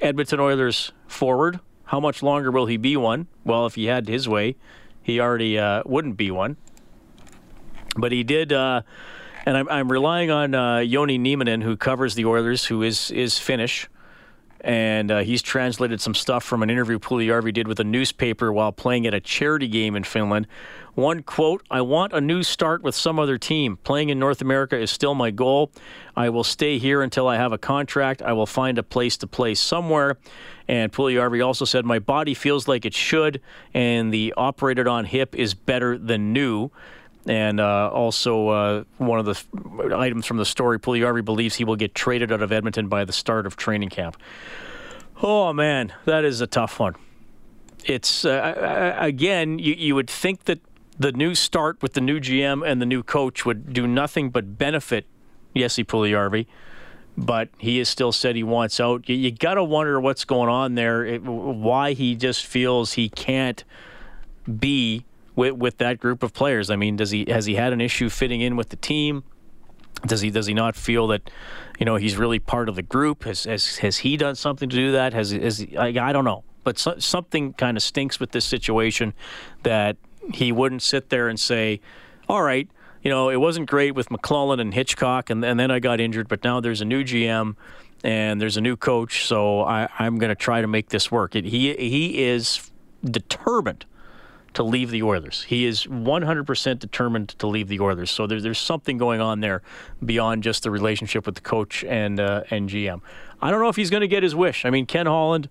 [0.00, 1.60] Edmonton Oilers forward.
[1.84, 3.28] How much longer will he be one?
[3.44, 4.56] Well, if he had his way,
[5.02, 6.56] he already uh, wouldn't be one.
[7.96, 8.82] But he did, uh,
[9.44, 13.38] and I'm, I'm, relying on uh, Joni Nieminen, who covers the Oilers, who is is
[13.38, 13.88] Finnish
[14.60, 18.72] and uh, he's translated some stuff from an interview Puljujarvi did with a newspaper while
[18.72, 20.46] playing at a charity game in Finland.
[20.94, 23.76] One quote, I want a new start with some other team.
[23.76, 25.70] Playing in North America is still my goal.
[26.16, 28.22] I will stay here until I have a contract.
[28.22, 30.16] I will find a place to play somewhere.
[30.66, 33.42] And Puljujarvi also said, My body feels like it should,
[33.74, 36.70] and the operated on hip is better than new.
[37.28, 41.76] And uh, also, uh, one of the items from the story, Puljujarvi believes he will
[41.76, 44.16] get traded out of Edmonton by the start of training camp.
[45.22, 46.94] Oh, man, that is a tough one.
[47.84, 50.60] It's, uh, again, you, you would think that
[50.98, 54.56] the new start with the new GM and the new coach would do nothing but
[54.56, 55.06] benefit
[55.56, 56.46] Jesse Puljujarvi,
[57.16, 59.08] but he has still said he wants out.
[59.08, 63.08] You, you got to wonder what's going on there, it, why he just feels he
[63.08, 63.64] can't
[64.60, 65.04] be
[65.36, 66.70] with, with that group of players.
[66.70, 69.22] I mean, does he has he had an issue fitting in with the team?
[70.04, 71.30] Does he does he not feel that
[71.78, 73.24] you know he's really part of the group?
[73.24, 75.12] Has has, has he done something to do that?
[75.12, 79.14] Has, has I, I don't know, but so, something kind of stinks with this situation
[79.62, 79.96] that
[80.34, 81.80] he wouldn't sit there and say,
[82.28, 82.68] "All right,
[83.02, 86.28] you know, it wasn't great with McLellan and Hitchcock, and, and then I got injured,
[86.28, 87.56] but now there's a new GM."
[88.04, 91.34] And there's a new coach, so I, I'm going to try to make this work.
[91.34, 92.70] It, he he is
[93.02, 93.86] determined
[94.56, 95.44] to leave the Oilers.
[95.44, 98.10] He is 100% determined to leave the Oilers.
[98.10, 99.60] So there, there's something going on there
[100.04, 103.02] beyond just the relationship with the coach and uh, and GM.
[103.40, 104.64] I don't know if he's going to get his wish.
[104.64, 105.50] I mean, Ken Holland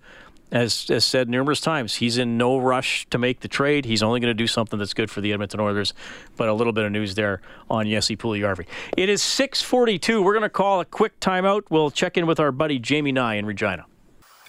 [0.51, 3.85] has, has said numerous times he's in no rush to make the trade.
[3.85, 5.93] He's only going to do something that's good for the Edmonton Oilers.
[6.35, 8.65] But a little bit of news there on Jesse Puljujarvi.
[8.97, 10.23] It is 6:42.
[10.23, 11.65] We're going to call a quick timeout.
[11.69, 13.85] We'll check in with our buddy Jamie Nye in Regina.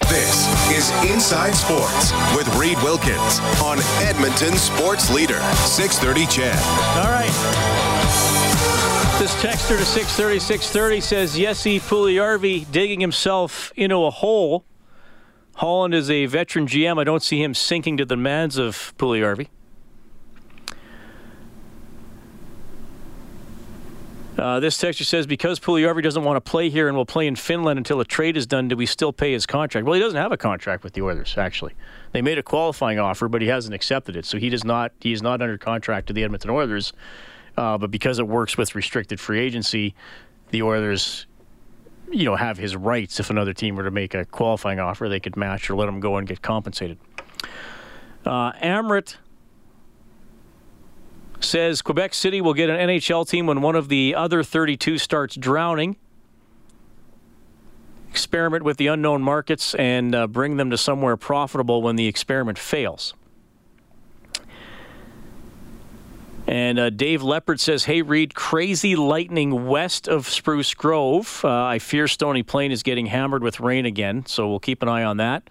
[0.08, 6.56] This is Inside Sports with Reed Wilkins on Edmonton Sports Leader 630 CHED.
[6.96, 7.26] All right.
[9.18, 14.64] This texter to 630 630 says Jesse Puljujarvi digging himself into a hole.
[15.56, 17.00] Holland is a veteran GM.
[17.00, 19.48] I don't see him sinking to the demands of Puljujarvi.
[24.38, 27.36] Uh, this texture says because Puljujarvi doesn't want to play here and will play in
[27.36, 29.86] Finland until a trade is done, do we still pay his contract?
[29.86, 31.34] Well, he doesn't have a contract with the Oilers.
[31.38, 31.72] Actually,
[32.12, 34.92] they made a qualifying offer, but he hasn't accepted it, so he does not.
[35.00, 36.92] He is not under contract to the Edmonton Oilers.
[37.56, 39.94] Uh, but because it works with restricted free agency,
[40.50, 41.26] the Oilers,
[42.10, 43.18] you know, have his rights.
[43.18, 46.00] If another team were to make a qualifying offer, they could match or let him
[46.00, 46.98] go and get compensated.
[48.26, 49.16] Uh, Amrit
[51.40, 55.36] says Quebec City will get an NHL team when one of the other 32 starts
[55.36, 55.96] drowning.
[58.10, 62.58] Experiment with the unknown markets and uh, bring them to somewhere profitable when the experiment
[62.58, 63.14] fails.
[66.46, 71.40] And uh, Dave Leopard says, Hey, Reed, crazy lightning west of Spruce Grove.
[71.44, 74.88] Uh, I fear Stony Plain is getting hammered with rain again, so we'll keep an
[74.88, 75.50] eye on that.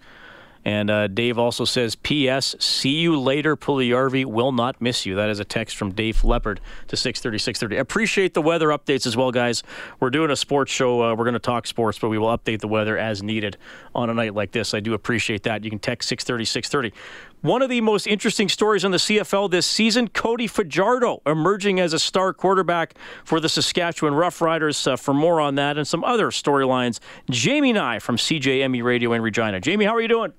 [0.66, 2.56] And uh, Dave also says, P.S.
[2.58, 4.24] See you later, Puljujarvi.
[4.24, 5.14] Will not miss you.
[5.14, 7.80] That is a text from Dave Leopard to 630, 630.
[7.80, 9.62] Appreciate the weather updates as well, guys.
[10.00, 11.00] We're doing a sports show.
[11.04, 13.56] Uh, we're going to talk sports, but we will update the weather as needed
[13.94, 14.74] on a night like this.
[14.74, 15.62] I do appreciate that.
[15.62, 17.00] You can text 630, 630.
[17.42, 21.92] One of the most interesting stories in the CFL this season Cody Fajardo emerging as
[21.92, 24.84] a star quarterback for the Saskatchewan Roughriders.
[24.84, 26.98] Uh, for more on that and some other storylines,
[27.30, 29.60] Jamie Nye from CJME Radio in Regina.
[29.60, 30.32] Jamie, how are you doing?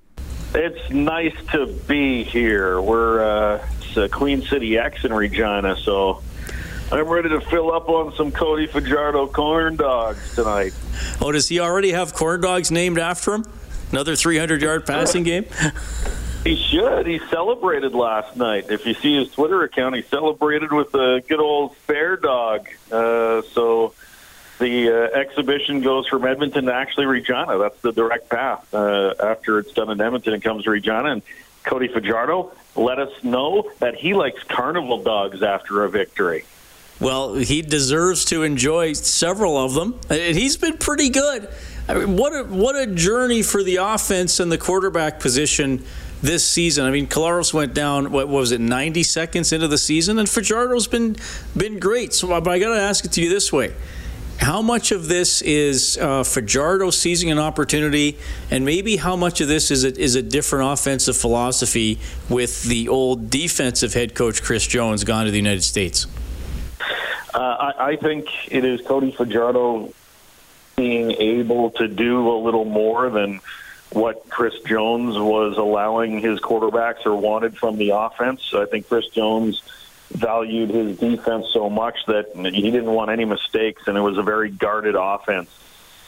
[0.56, 2.82] It's nice to be here.
[2.82, 6.22] We're uh, Queen City Ex in Regina, so
[6.92, 10.74] I'm ready to fill up on some Cody Fajardo corn dogs tonight.
[11.20, 13.46] Oh, does he already have corn dogs named after him?
[13.92, 15.46] Another 300 yard passing game?
[16.44, 17.08] He should.
[17.08, 18.68] He celebrated last night.
[18.70, 22.70] If you see his Twitter account, he celebrated with a good old fair dog.
[22.92, 23.94] Uh, so
[24.60, 27.58] the uh, exhibition goes from Edmonton to actually Regina.
[27.58, 28.74] That's the direct path.
[28.74, 31.12] Uh, after it's done in Edmonton, it comes to Regina.
[31.12, 31.22] And
[31.64, 36.46] Cody Fajardo let us know that he likes carnival dogs after a victory.
[37.00, 40.00] Well, he deserves to enjoy several of them.
[40.10, 41.48] He's been pretty good.
[41.88, 45.86] I mean, what a what a journey for the offense and the quarterback position
[46.22, 46.86] this season.
[46.86, 48.12] I mean, Collaros went down.
[48.12, 51.16] What was it, 90 seconds into the season, and Fajardo's been
[51.56, 52.14] been great.
[52.14, 53.74] So, but I got to ask it to you this way:
[54.40, 58.18] How much of this is uh, Fajardo seizing an opportunity,
[58.50, 62.88] and maybe how much of this is a, is a different offensive philosophy with the
[62.88, 66.08] old defensive head coach Chris Jones gone to the United States?
[67.34, 69.94] Uh, I, I think it is Cody Fajardo
[70.76, 73.42] being able to do a little more than
[73.92, 78.54] what Chris Jones was allowing his quarterbacks or wanted from the offense.
[78.54, 79.64] I think Chris Jones
[80.12, 84.24] valued his defense so much that he didn't want any mistakes, and it was a
[84.24, 85.50] very guarded offense.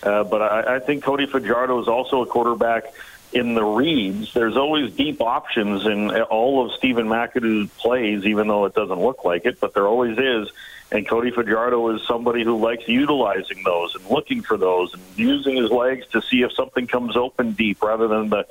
[0.01, 2.85] Uh, but I, I think Cody Fajardo is also a quarterback
[3.31, 4.33] in the reads.
[4.33, 9.23] There's always deep options in all of Stephen McAdoo's plays, even though it doesn't look
[9.23, 10.49] like it, but there always is.
[10.91, 15.57] And Cody Fajardo is somebody who likes utilizing those and looking for those and using
[15.57, 18.47] his legs to see if something comes open deep rather than the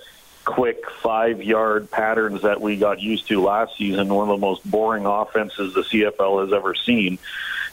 [0.48, 4.68] quick five yard patterns that we got used to last season, one of the most
[4.68, 7.18] boring offenses the CFL has ever seen.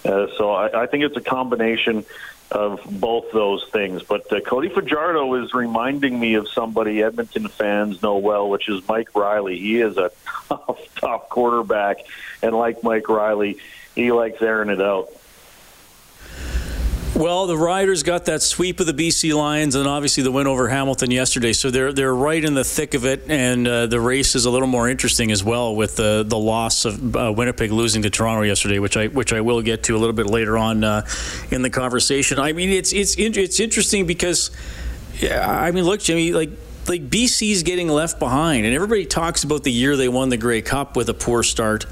[0.03, 2.05] Uh, so I, I think it's a combination
[2.51, 4.03] of both those things.
[4.03, 8.85] But uh, Cody Fajardo is reminding me of somebody Edmonton fans know well, which is
[8.89, 9.57] Mike Reilly.
[9.57, 10.11] He is a
[10.49, 11.99] tough, tough quarterback.
[12.43, 13.57] And like Mike Reilly,
[13.95, 15.07] he likes airing it out.
[17.15, 20.67] Well, the Riders got that sweep of the BC Lions, and obviously the win over
[20.67, 21.54] Hamilton yesterday.
[21.54, 24.49] So they're they're right in the thick of it, and uh, the race is a
[24.49, 28.41] little more interesting as well with the the loss of uh, Winnipeg losing to Toronto
[28.41, 31.08] yesterday, which I which I will get to a little bit later on uh,
[31.51, 32.38] in the conversation.
[32.38, 34.51] I mean, it's it's it's interesting because,
[35.17, 36.49] yeah, I mean, look, Jimmy, like
[36.89, 40.62] like BC's getting left behind, and everybody talks about the year they won the Grey
[40.62, 41.86] Cup with a poor start.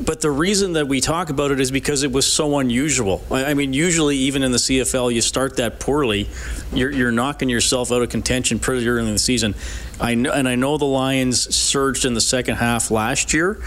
[0.00, 3.22] But the reason that we talk about it is because it was so unusual.
[3.30, 6.28] I mean, usually, even in the CFL, you start that poorly,
[6.72, 9.54] you're, you're knocking yourself out of contention pretty early in the season.
[10.00, 13.62] I know, and I know the Lions surged in the second half last year.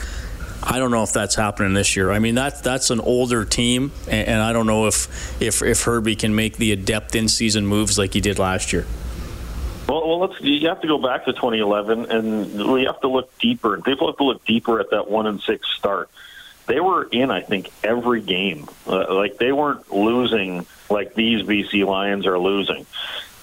[0.62, 2.12] I don't know if that's happening this year.
[2.12, 5.84] I mean, that that's an older team, and, and I don't know if, if if
[5.84, 8.86] Hervey can make the adept in season moves like he did last year.
[9.88, 10.42] Well, well, let's.
[10.42, 13.80] You have to go back to 2011, and we have to look deeper.
[13.82, 16.10] People have to look deeper at that one and six start.
[16.66, 18.68] They were in, I think, every game.
[18.86, 22.86] Uh, like they weren't losing like these BC Lions are losing.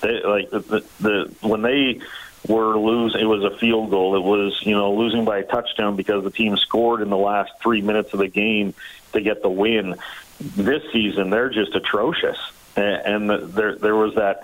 [0.03, 2.03] They like the, the, the when they
[2.47, 4.15] were losing, it was a field goal.
[4.15, 7.53] It was you know losing by a touchdown because the team scored in the last
[7.63, 8.75] three minutes of the game
[9.15, 9.97] to get the win.
[10.41, 12.37] This season, they're just atrocious,
[12.77, 14.43] and, and there there was that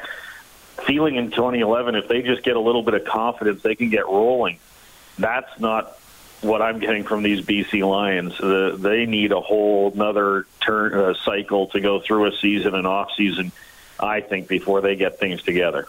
[0.82, 4.06] feeling in 2011 if they just get a little bit of confidence, they can get
[4.06, 4.58] rolling.
[5.18, 5.96] That's not
[6.40, 8.38] what I'm getting from these BC Lions.
[8.40, 12.86] Uh, they need a whole another turn uh, cycle to go through a season and
[12.86, 13.52] off season.
[13.98, 15.86] I think before they get things together.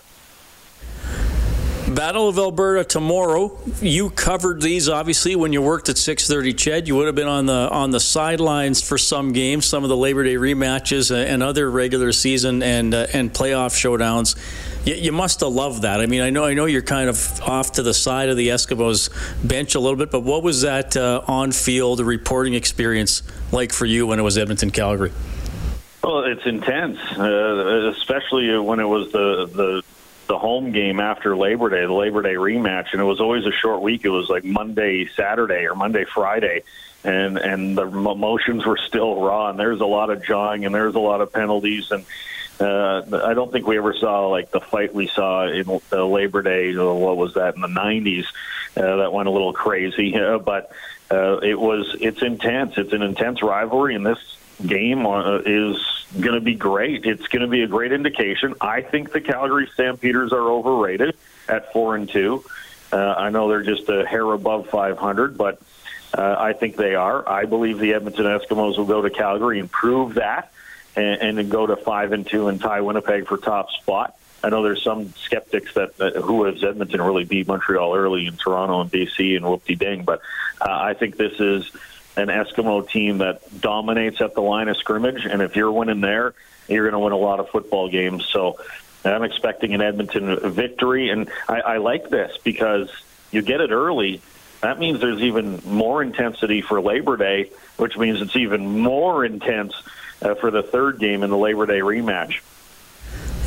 [1.95, 3.57] Battle of Alberta tomorrow.
[3.81, 6.53] You covered these obviously when you worked at 6:30.
[6.53, 9.89] CHED, you would have been on the on the sidelines for some games, some of
[9.89, 14.37] the Labor Day rematches, and other regular season and uh, and playoff showdowns.
[14.85, 15.99] You, you, must have loved that.
[15.99, 18.49] I mean, I know I know you're kind of off to the side of the
[18.49, 19.09] Eskimos
[19.45, 24.07] bench a little bit, but what was that uh, on-field reporting experience like for you
[24.07, 25.11] when it was Edmonton Calgary?
[26.03, 29.83] Well, it's intense, uh, especially when it was the the
[30.27, 33.51] the home game after Labor Day, the Labor Day rematch, and it was always a
[33.51, 34.05] short week.
[34.05, 36.63] It was like Monday, Saturday, or Monday, Friday,
[37.03, 39.49] and and the emotions were still raw.
[39.49, 42.05] And there's a lot of jawing, and there's a lot of penalties, and
[42.59, 46.43] Uh, I don't think we ever saw like the fight we saw in uh, Labor
[46.43, 46.75] Day.
[46.75, 48.25] Or what was that in the '90s?
[48.77, 50.71] Uh, that went a little crazy, uh, but
[51.09, 51.95] uh, it was.
[51.99, 52.77] It's intense.
[52.77, 54.19] It's an intense rivalry, and this
[54.65, 55.77] game uh, is
[56.19, 57.05] going to be great.
[57.05, 58.55] It's going to be a great indication.
[58.59, 61.15] I think the Calgary Stampeders are overrated
[61.47, 62.43] at four and two.
[62.91, 65.61] Uh, I know they're just a hair above 500, but
[66.13, 67.27] uh, I think they are.
[67.27, 70.51] I believe the Edmonton Eskimos will go to Calgary and prove that,
[70.95, 74.17] and, and then go to five and two and tie Winnipeg for top spot.
[74.43, 75.93] I know there's some skeptics that,
[76.23, 80.03] who has Edmonton really beat Montreal early in Toronto and BC and whoop de ding,
[80.03, 80.21] but
[80.59, 81.71] uh, I think this is
[82.21, 86.33] an Eskimo team that dominates at the line of scrimmage, and if you're winning there,
[86.67, 88.25] you're going to win a lot of football games.
[88.25, 88.59] So
[89.03, 92.89] I'm expecting an Edmonton victory, and I, I like this because
[93.31, 94.21] you get it early.
[94.61, 99.73] That means there's even more intensity for Labor Day, which means it's even more intense
[100.21, 102.41] uh, for the third game in the Labor Day rematch.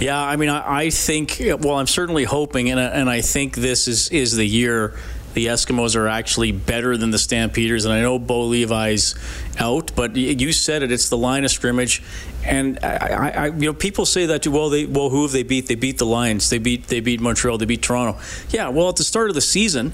[0.01, 1.41] Yeah, I mean, I, I think.
[1.41, 4.99] Well, I'm certainly hoping, and, and I think this is is the year
[5.35, 7.85] the Eskimos are actually better than the Stampeders.
[7.85, 9.15] And I know Bo Levi's
[9.59, 10.91] out, but you said it.
[10.91, 12.03] It's the line of scrimmage,
[12.45, 14.51] and I, I, you know, people say that too.
[14.51, 15.67] Well, they well, who have they beat?
[15.67, 16.51] They beat the Lions.
[16.51, 17.59] They beat they beat Montreal.
[17.59, 18.19] They beat Toronto.
[18.51, 18.69] Yeah.
[18.69, 19.93] Well, at the start of the season,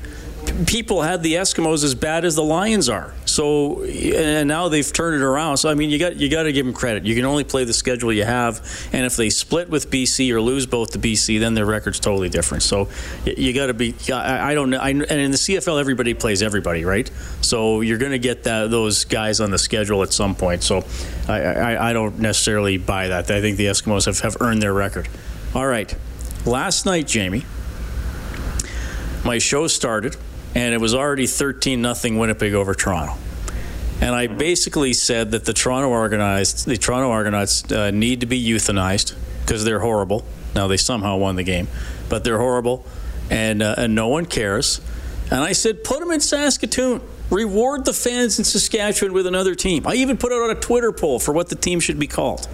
[0.66, 3.14] people had the Eskimos as bad as the Lions are.
[3.31, 5.59] So and now they've turned it around.
[5.59, 7.05] So I mean, you got you got to give them credit.
[7.05, 10.41] You can only play the schedule you have, and if they split with BC or
[10.41, 12.62] lose both to BC, then their record's totally different.
[12.62, 12.89] So
[13.24, 13.95] you got to be.
[14.12, 14.78] I, don't know.
[14.78, 17.11] I, and in the CFL, everybody plays everybody, right?
[17.41, 20.62] So you're going to get that those guys on the schedule at some point.
[20.62, 20.85] So
[21.28, 23.31] I, I, I don't necessarily buy that.
[23.31, 25.09] I think the Eskimos have, have earned their record.
[25.55, 25.95] All right.
[26.47, 27.45] Last night, Jamie,
[29.24, 30.16] my show started
[30.55, 33.14] and it was already 13 nothing Winnipeg over Toronto.
[34.01, 38.42] And I basically said that the Toronto Argonauts, the Toronto Argonauts uh, need to be
[38.42, 40.24] euthanized because they're horrible.
[40.55, 41.68] Now they somehow won the game,
[42.09, 42.84] but they're horrible,
[43.30, 44.80] and uh, and no one cares.
[45.30, 47.03] And I said, put them in Saskatoon.
[47.30, 49.86] Reward the fans in Saskatchewan with another team.
[49.86, 52.48] I even put out a Twitter poll for what the team should be called.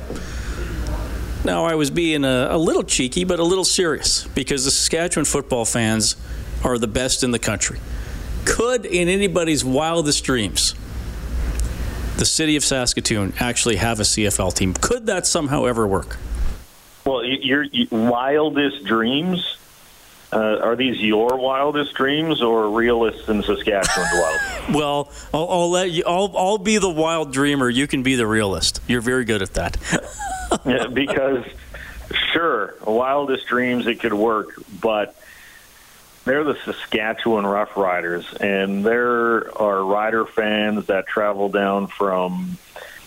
[1.47, 5.25] Now I was being a, a little cheeky, but a little serious because the Saskatchewan
[5.25, 6.17] football fans
[6.65, 7.81] are the best in the country.
[8.45, 10.75] Could, in anybody's wildest dreams,
[12.17, 14.75] the city of Saskatoon actually have a CFL team?
[14.75, 16.17] Could that somehow ever work?
[17.05, 19.57] Well, your, wildest dreams
[20.33, 24.75] uh, are these your wildest dreams or realists in Saskatchewan's wild?
[24.75, 26.03] well, I'll, I'll, let you.
[26.07, 27.71] I'll, I'll be the wild dreamer.
[27.71, 28.81] You can be the realist.
[28.89, 29.77] You're very good at that.
[30.67, 31.45] yeah, because
[32.33, 35.17] sure, wildest dreams it could work, but
[36.27, 42.59] they're the Saskatchewan Roughriders, and there are rider fans that travel down from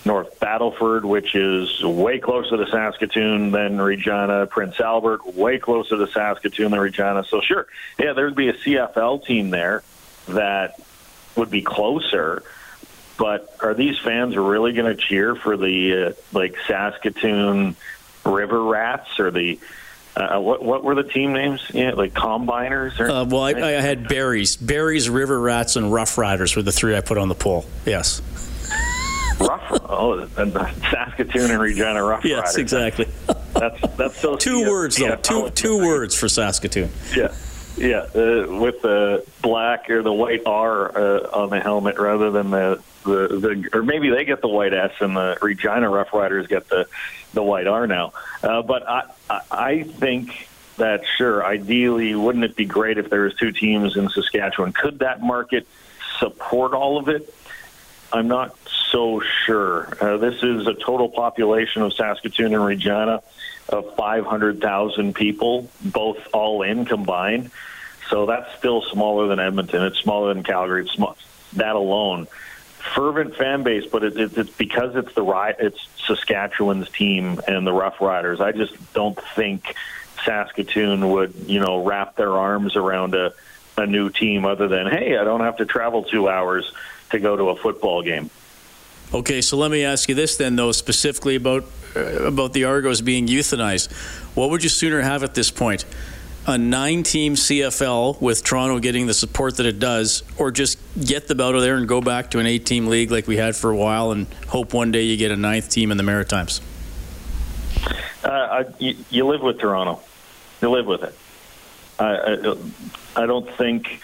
[0.05, 6.07] North Battleford, which is way closer to Saskatoon than Regina, Prince Albert, way closer to
[6.07, 7.25] Saskatoon than Regina.
[7.25, 7.67] So, sure,
[7.99, 9.83] yeah, there'd be a CFL team there
[10.29, 10.79] that
[11.35, 12.41] would be closer.
[13.17, 17.75] But are these fans really going to cheer for the uh, like Saskatoon
[18.25, 19.59] River Rats or the
[20.15, 21.61] uh, what what were the team names?
[21.73, 22.99] Yeah, like Combiners.
[22.99, 26.71] Or, uh, well, I, I, had Berries, Berries, River Rats, and Rough Riders were the
[26.71, 27.65] three I put on the poll.
[27.85, 28.21] Yes.
[29.39, 29.81] Rough.
[29.85, 32.49] Oh, and Saskatoon and Regina Rough yes, Riders.
[32.49, 33.07] Yes, exactly.
[33.53, 35.15] That's that's so two words though.
[35.15, 36.89] Two two words for Saskatoon.
[37.15, 37.33] Yeah.
[37.77, 42.51] Yeah, uh, with the black or the white R uh, on the helmet rather than
[42.51, 46.47] the, the the or maybe they get the white S and the Regina Rough Riders
[46.47, 46.87] get the
[47.33, 48.13] the white R now.
[48.43, 49.03] Uh, but I
[49.51, 50.47] I think
[50.77, 54.73] that sure, ideally, wouldn't it be great if there was two teams in Saskatchewan?
[54.73, 55.67] Could that market
[56.19, 57.33] support all of it?
[58.11, 58.57] I'm not
[58.91, 59.95] so sure.
[60.01, 63.21] Uh, this is a total population of Saskatoon and Regina
[63.67, 67.51] of 500,000 people, both all in combined.
[68.09, 69.83] So that's still smaller than Edmonton.
[69.83, 70.83] It's smaller than Calgary.
[70.83, 71.15] It's small.
[71.53, 72.27] That alone,
[72.79, 77.73] fervent fan base, but it, it, it's because it's the it's Saskatchewan's team and the
[77.73, 78.41] Rough Riders.
[78.41, 79.75] I just don't think
[80.25, 83.33] Saskatoon would, you know, wrap their arms around a
[83.77, 86.71] a new team other than hey, I don't have to travel two hours
[87.11, 88.29] to go to a football game.
[89.11, 91.65] Okay, so let me ask you this then, though, specifically about
[91.95, 93.91] uh, about the Argos being euthanized.
[94.35, 95.85] What would you sooner have at this point?
[96.49, 101.27] A nine team CFL with Toronto getting the support that it does, or just get
[101.27, 103.55] them out of there and go back to an eight team league like we had
[103.55, 106.59] for a while and hope one day you get a ninth team in the Maritimes?
[108.23, 110.01] Uh, I, you, you, live with Toronto.
[110.59, 111.15] You live with it.
[111.99, 114.01] I, I, I don't think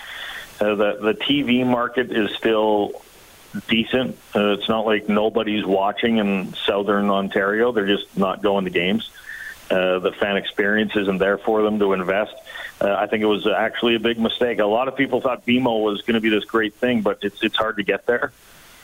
[0.61, 3.01] uh, that the TV market is still
[3.67, 4.19] decent.
[4.35, 7.71] Uh, it's not like nobody's watching in southern Ontario.
[7.71, 9.09] They're just not going to games.
[9.69, 12.35] Uh, the fan experience isn't there for them to invest.
[12.79, 14.59] Uh, I think it was actually a big mistake.
[14.59, 17.41] A lot of people thought BMO was going to be this great thing, but it's
[17.43, 18.31] it's hard to get there,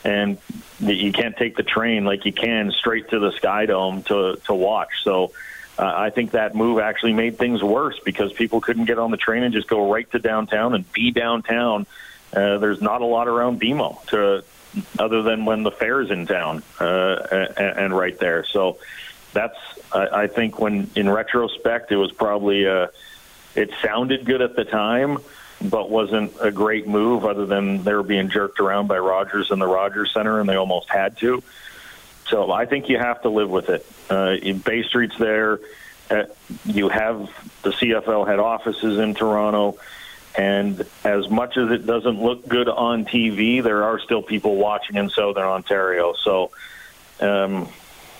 [0.03, 0.37] and
[0.79, 4.53] you can't take the train like you can straight to the Sky Dome to to
[4.53, 5.03] watch.
[5.03, 5.33] So.
[5.79, 9.17] Uh, I think that move actually made things worse because people couldn't get on the
[9.17, 11.87] train and just go right to downtown and be downtown.
[12.31, 14.43] Uh, there's not a lot around BMO to
[14.99, 17.15] other than when the fair's in town uh,
[17.57, 18.45] and, and right there.
[18.45, 18.77] So
[19.33, 19.57] that's
[19.91, 22.87] I, I think when in retrospect it was probably uh,
[23.55, 25.19] it sounded good at the time,
[25.61, 29.61] but wasn't a great move other than they were being jerked around by Rogers and
[29.61, 31.43] the Rogers Center, and they almost had to.
[32.27, 33.85] So I think you have to live with it.
[34.09, 35.59] Uh, Bay Street's there.
[36.09, 36.23] Uh,
[36.65, 37.29] you have
[37.61, 39.77] the CFL head offices in Toronto.
[40.37, 44.95] And as much as it doesn't look good on TV, there are still people watching
[44.95, 46.13] in Southern Ontario.
[46.13, 46.51] So
[47.19, 47.67] um,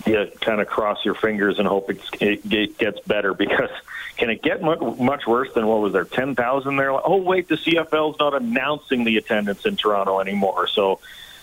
[0.06, 1.90] you kind of cross your fingers and hope
[2.20, 3.70] it gets better because
[4.18, 6.92] can it get much worse than what was there, 10,000 there?
[6.92, 10.68] Oh, wait, the CFL's not announcing the attendance in Toronto anymore.
[10.68, 11.00] So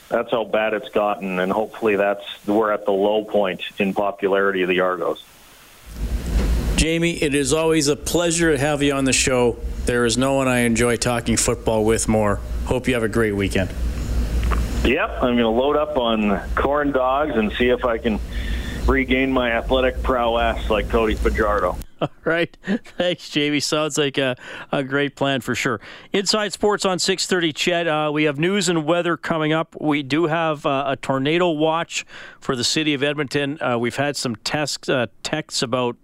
[0.08, 1.38] that's how bad it's gotten.
[1.38, 5.24] And hopefully that's we're at the low point in popularity of the Argos.
[6.76, 9.56] Jamie, it is always a pleasure to have you on the show.
[9.84, 12.36] There is no one I enjoy talking football with more.
[12.66, 13.70] Hope you have a great weekend.
[14.84, 18.18] Yep, I'm going to load up on corn dogs and see if I can
[18.86, 21.76] regain my athletic prowess like Cody Fajardo.
[22.00, 22.56] All right.
[22.96, 23.60] Thanks, Jamie.
[23.60, 24.36] Sounds like a,
[24.70, 25.80] a great plan for sure.
[26.12, 27.88] Inside Sports on 630, CHED.
[27.88, 29.76] Uh, we have news and weather coming up.
[29.80, 32.06] We do have uh, a tornado watch
[32.40, 33.60] for the city of Edmonton.
[33.60, 35.96] Uh, we've had some tests, uh, texts about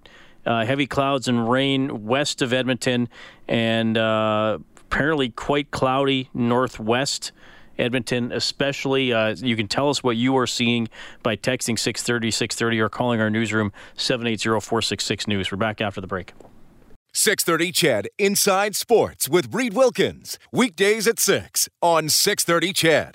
[0.44, 3.08] uh, heavy clouds and rain west of Edmonton,
[3.48, 7.32] and uh, apparently quite cloudy northwest.
[7.78, 9.12] Edmonton, especially.
[9.12, 10.88] Uh, you can tell us what you are seeing
[11.22, 15.50] by texting 630 630 or calling our newsroom 780 466 News.
[15.50, 16.32] We're back after the break.
[17.12, 20.36] 630 CHED Inside Sports with Reid Wilkins.
[20.50, 23.12] Weekdays at 6 on 630 CHED.